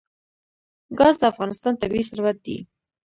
ګاز 0.97 1.15
د 1.19 1.23
افغانستان 1.31 1.73
طبعي 1.81 2.03
ثروت 2.09 2.37
دی. 2.45 2.57